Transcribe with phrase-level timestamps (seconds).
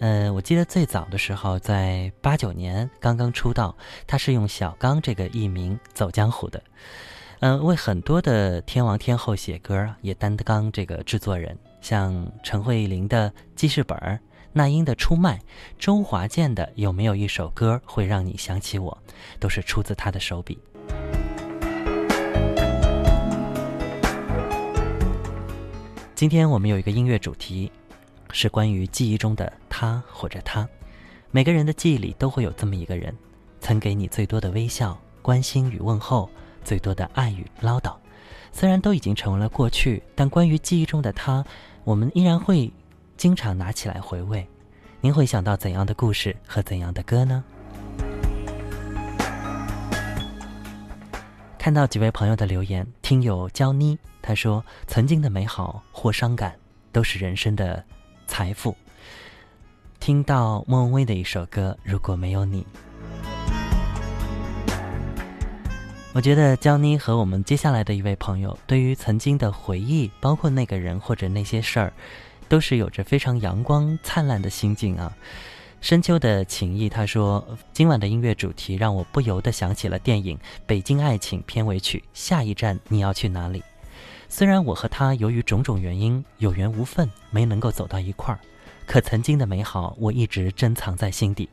[0.00, 3.74] 呃，我记得最早的时候，在八九年刚刚出道，
[4.06, 6.62] 他是用小刚这个艺名走江湖的。
[7.40, 14.20] 嗯，为很多的天王天后写歌，也担当这个制作人，像陈慧琳的记事本、
[14.52, 15.40] 那英的出卖、
[15.78, 18.96] 周华健的有没有一首歌会让你想起我，
[19.38, 20.58] 都是出自他的手笔。
[26.14, 27.70] 今天我们有一个音乐主题，
[28.34, 30.68] 是关于记忆中的他或者他。
[31.30, 33.16] 每个人的记忆里都会有这么一个人，
[33.60, 36.28] 曾给你最多的微笑、关心与问候，
[36.64, 37.94] 最多的爱与唠叨。
[38.52, 41.44] 虽然都已经成为了过去，但关于记忆中的他，
[41.84, 42.72] 我们依然会
[43.16, 44.44] 经常拿起来回味。
[45.00, 47.44] 您会想到怎样的故事和怎样的歌呢？
[51.56, 56.54] 看到几位朋友的留言，听友娇妮她说：“曾经的美好或伤感，
[56.92, 57.82] 都是人生的
[58.26, 58.76] 财富。”
[60.00, 62.62] 听到莫文蔚的一首歌《如果没有你》，
[66.12, 71.92] 我觉得娇妮和我们接下来的一位朋友，对于曾经的回忆，包括那个人或者那些事儿，
[72.48, 75.12] 都是有着非常阳光灿烂的心境啊。
[75.80, 83.60] 深秋的情谊，他说：“今晚的音乐主题让我不由得想起了电影《北京爱情》片尾曲《下一站你要去哪里》。
[84.36, 88.40] 虽然我和他由于种种原因有缘无分，没能够走到一块儿，
[88.84, 91.48] 可曾经的美好我一直珍藏在心底。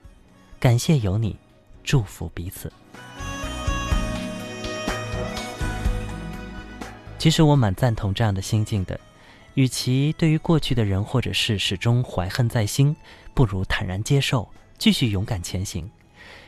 [0.60, 1.38] 感谢有你，
[1.84, 2.74] 祝福彼此。
[7.20, 9.00] 其实我蛮赞同这样的心境的，
[9.54, 12.96] 与其对于过去的人或者事始终怀恨在心。”
[13.36, 15.88] 不如坦然接受，继续勇敢前行。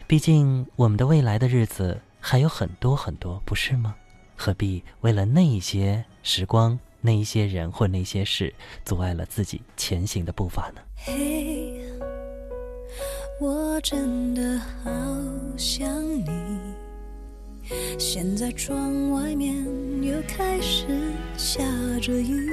[0.08, 3.94] 毕竟我们的未来的日子还有很多很多，不是吗？
[4.36, 8.54] 何必为了那一些时光、那一些人或那些事，
[8.86, 10.82] 阻碍了自己前行的步伐呢？
[10.96, 11.82] 嘿，
[13.42, 14.90] 我真的好
[15.58, 16.30] 想你。
[18.00, 19.54] 现在窗外面
[20.02, 20.86] 又开始
[21.38, 21.62] 下
[22.02, 22.50] 着雨。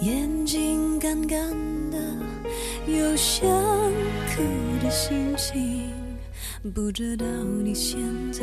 [0.00, 1.50] 眼睛干干
[1.92, 1.98] 的，
[2.88, 3.48] 有想
[4.34, 4.42] 哭
[4.82, 5.92] 的心情，
[6.74, 7.98] 不知道你现
[8.32, 8.42] 在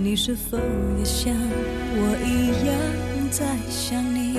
[0.00, 0.56] 你是否
[0.96, 2.70] 也像我一样
[3.30, 4.38] 在想你？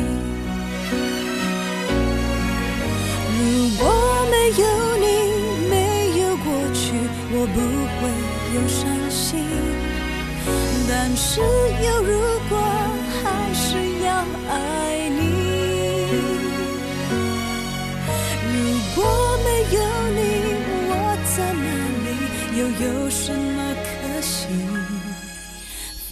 [3.38, 3.40] 如
[3.78, 3.84] 果
[4.32, 4.64] 没有
[4.98, 5.06] 你，
[5.70, 5.74] 没
[6.22, 6.80] 有过去，
[7.32, 7.58] 我不
[8.00, 8.02] 会
[8.56, 9.44] 有伤心。
[10.88, 12.10] 但是有如
[12.50, 12.58] 果，
[13.22, 13.68] 还是
[14.06, 14.08] 要
[14.50, 14.54] 爱
[15.10, 15.22] 你。
[18.48, 18.58] 如
[18.96, 18.98] 果
[19.44, 19.78] 没有
[20.16, 20.20] 你，
[20.90, 20.92] 我
[21.36, 21.68] 在哪
[22.06, 22.08] 里
[22.58, 23.59] 又有什么？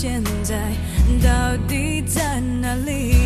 [0.00, 0.54] 现在
[1.20, 3.16] 到底在哪里？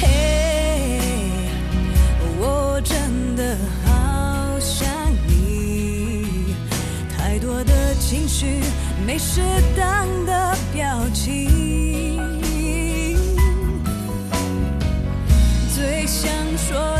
[0.00, 1.00] 嘿
[2.38, 4.86] 我真的好想
[5.26, 6.54] 你
[7.18, 8.60] 太多的情绪
[9.04, 9.40] 没适
[9.76, 11.50] 当的表情。
[15.74, 16.99] 最想说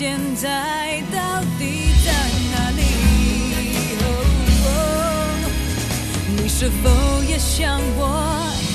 [0.00, 2.10] 现在到底在
[2.52, 2.80] 哪里？
[6.34, 6.88] 你是否
[7.28, 8.02] 也像我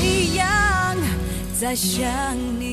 [0.03, 0.45] 一样
[1.59, 2.05] 在想
[2.59, 2.64] 你？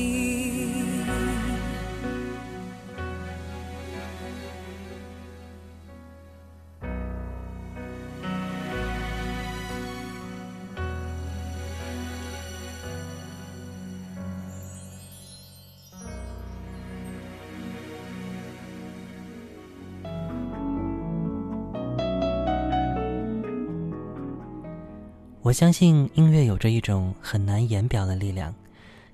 [25.53, 28.51] 我相信音乐有着一种很难言表的力量。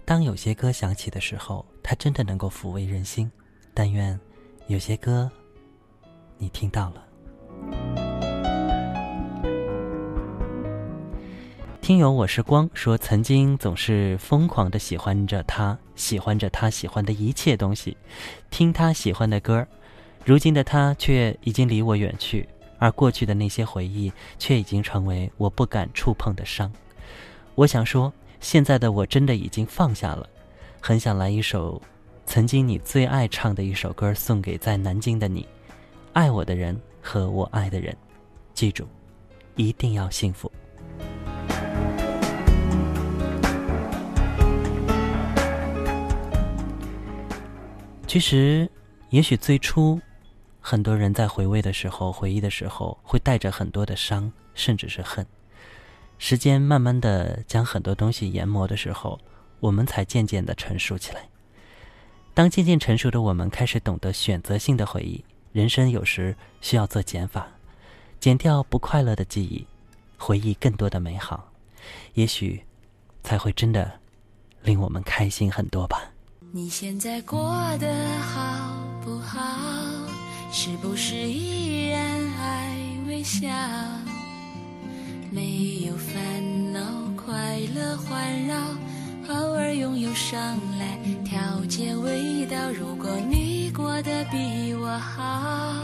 [0.06, 3.30] 当有些歌响起的时候，它真的能够抚慰人心。
[3.74, 4.18] 但愿
[4.68, 5.30] 有些歌
[6.38, 7.03] 你听到了。
[11.81, 17.97] 听友我是光说，曾经总是疯狂的喜欢着他，喜欢着他喜欢的一切东西，
[18.50, 19.68] 听他喜欢的歌
[20.24, 22.47] 如今的他却已经离我远去。
[22.80, 26.72] 而过去的那些回忆，却已经成为我不敢触碰的伤。
[27.54, 30.28] 我想说，现在的我真的已经放下了，
[30.80, 31.80] 很想来一首
[32.26, 35.46] 曾经你最爱唱的一首歌，送给在南京的你，
[36.14, 37.96] 爱我的人和我爱的人。
[38.54, 38.88] 记住，
[39.56, 40.52] 一定要幸福。
[48.08, 48.68] 其实，
[49.10, 50.00] 也许最初。
[50.61, 55.25] 很多人在回味的时候、回忆的时候，会带着很多的伤，甚至是恨。
[56.17, 59.19] 时间慢慢的将很多东西研磨的时候，
[59.61, 61.29] 我们才渐渐的成熟起来。
[62.33, 65.23] 当渐渐成熟的我们开始懂得选择性的回忆，
[65.53, 67.47] 人生有时需要做减法，
[68.19, 69.65] 减掉不快乐的记忆，
[70.17, 71.51] 回忆更多的美好，
[72.13, 72.61] 也许
[73.23, 74.00] 才会真的
[74.61, 76.11] 令我们开心很多吧。
[76.51, 77.39] 你现在过
[77.77, 79.79] 得好不好？
[80.51, 82.00] 是不是依然
[82.38, 82.75] 爱
[83.07, 83.48] 微笑？
[85.31, 86.80] 没有烦恼，
[87.16, 88.56] 快乐环绕，
[89.30, 92.57] 偶尔拥有伤来调节味道。
[92.72, 95.75] 如果你过得比我好，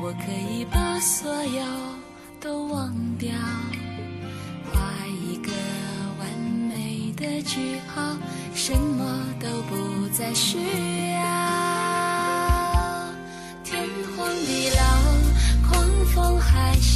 [0.00, 1.62] 我可以把所有
[2.40, 3.32] 都忘掉，
[4.72, 5.50] 画一个
[6.18, 6.28] 完
[6.68, 8.16] 美的句号，
[8.54, 10.58] 什么都不再需
[11.12, 11.59] 要。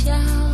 [0.04, 0.53] 笑。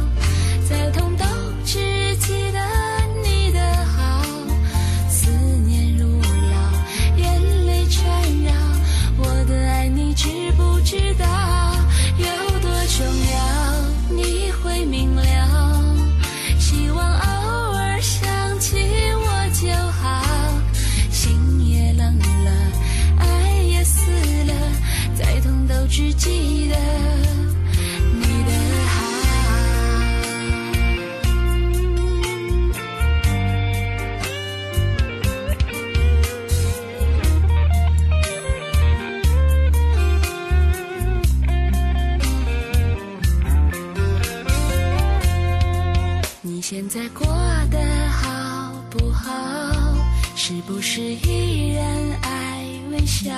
[53.22, 53.30] 笑？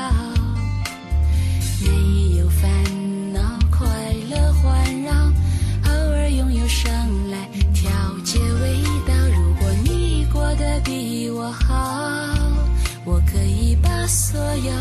[1.81, 2.71] 没有烦
[3.33, 3.85] 恼，快
[4.31, 5.12] 乐环绕，
[5.87, 6.89] 偶尔拥有伤
[7.33, 7.91] 来调
[8.23, 9.12] 节味道。
[9.35, 11.75] 如果你过得比我好，
[13.05, 14.73] 我可以把所有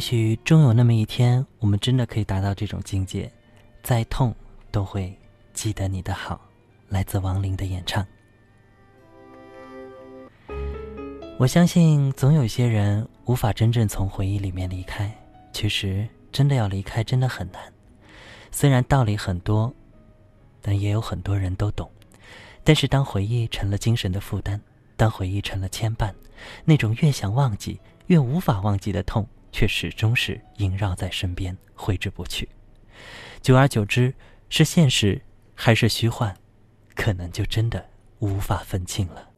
[0.00, 3.30] 也许终有那么一天，我们真的可以达到这种境界，
[3.82, 4.34] 再痛
[4.70, 5.14] 都会
[5.52, 6.40] 记得你的好。
[6.88, 8.02] 来自王林的演唱。
[11.38, 15.14] 我相信，总有些人无法真正从回忆里面离开。
[15.52, 17.60] 其实，真的要离开，真的很难。
[18.50, 19.70] 虽然道理很多，
[20.62, 21.90] 但也有很多人都懂。
[22.64, 24.58] 但是，当回忆成了精神的负担，
[24.96, 26.10] 当回忆成了牵绊，
[26.64, 32.48] 那种越想忘记越无法忘记的痛，却始终是萦绕在身边，挥之不去。
[33.42, 34.14] 久而久之，
[34.48, 35.20] 是现实
[35.54, 36.34] 还是虚幻，
[36.94, 37.84] 可能就真的
[38.18, 39.28] 无法分清了。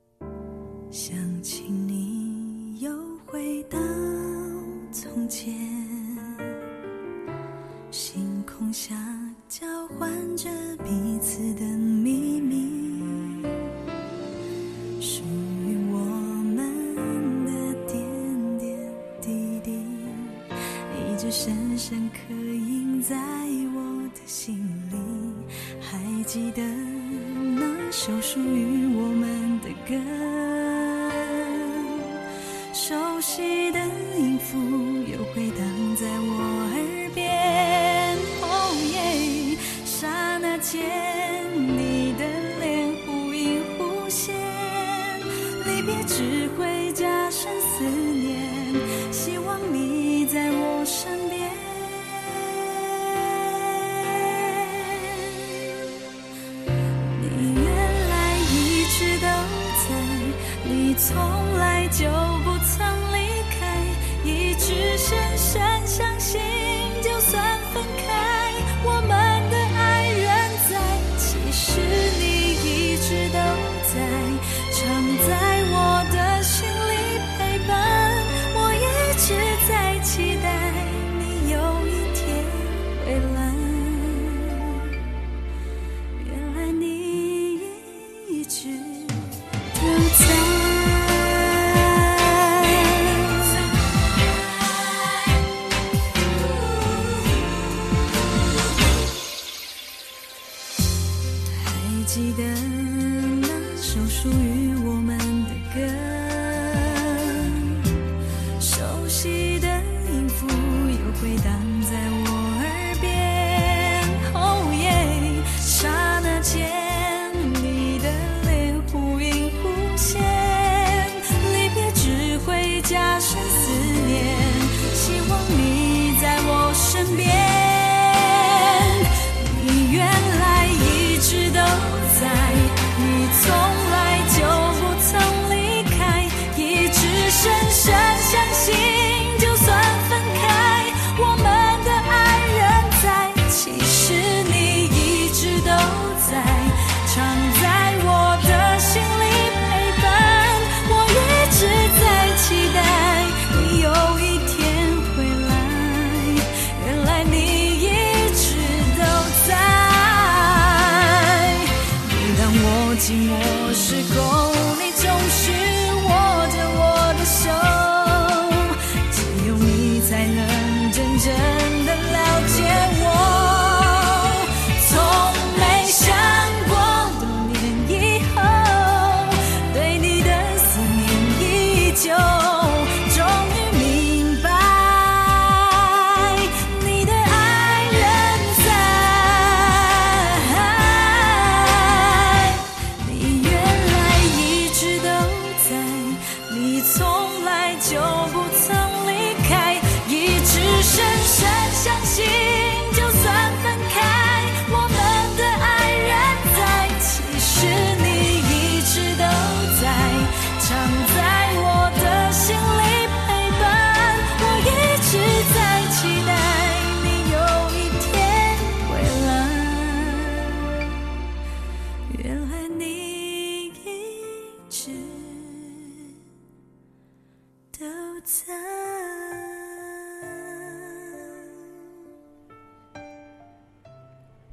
[0.90, 2.90] 想起你，又
[3.26, 3.78] 回到
[4.92, 5.52] 从前，
[7.90, 8.94] 星空下
[9.48, 9.66] 交
[9.98, 10.48] 换着
[10.84, 12.61] 彼此的秘密，
[21.34, 23.16] 深深刻印在
[23.74, 24.54] 我的心
[24.90, 24.98] 里。
[25.80, 29.94] 还记得那首属于我们的歌。
[32.74, 33.80] 熟悉的
[34.18, 34.58] 音符
[35.10, 38.44] 又回荡在我耳边，哦
[38.92, 39.56] 耶！
[39.86, 40.82] 刹那间，
[61.14, 61.41] 在，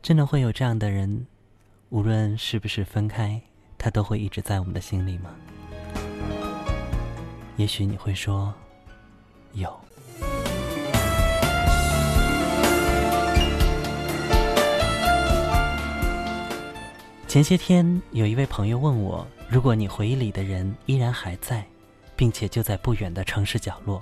[0.09, 1.27] 真的会有这样的人，
[1.89, 3.39] 无论是不是分开，
[3.77, 5.29] 他都会一直在我们的心里吗？
[7.57, 8.51] 也许你会说，
[9.53, 9.71] 有。
[17.27, 21.63] 前些天有一位朋友问我，如果你回忆里的人依然还在，
[22.15, 24.01] 并且就在不远的城市角落，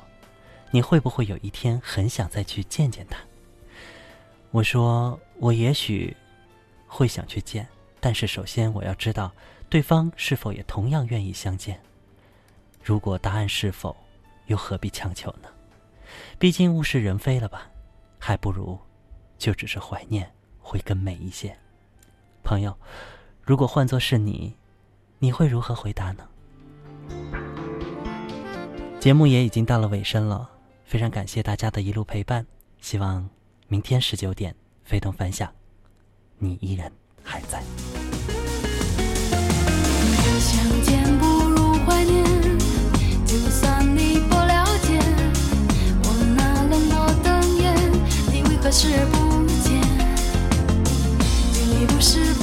[0.71, 3.19] 你会不会有一天很想再去见见他？
[4.51, 6.15] 我说，我也许
[6.87, 7.67] 会想去见，
[7.99, 9.31] 但是首先我要知道
[9.69, 11.79] 对方是否也同样愿意相见。
[12.83, 13.95] 如果答案是否，
[14.45, 15.49] 又何必强求呢？
[16.39, 17.69] 毕竟物是人非了吧，
[18.17, 18.79] 还不如
[19.37, 21.55] 就只是怀念会更美一些。
[22.43, 22.75] 朋友，
[23.41, 24.55] 如果换作是你，
[25.19, 26.27] 你会如何回答呢？
[28.99, 30.49] 节目也已经到了尾声了，
[30.85, 32.47] 非常感谢大家的一路陪伴。
[32.79, 33.29] 希望
[33.69, 34.55] 明天十九点，
[34.85, 35.51] 非同凡响，
[36.39, 36.89] 你依然
[37.21, 37.61] 还在。
[40.39, 42.23] 相见不如怀念，
[43.25, 44.97] 就算你不了解
[46.03, 47.75] 我那冷漠的眼，
[48.31, 49.81] 你为何视而不见？
[51.51, 52.33] 你不是